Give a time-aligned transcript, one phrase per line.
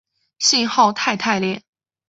[0.39, 1.61] 信号肽肽链。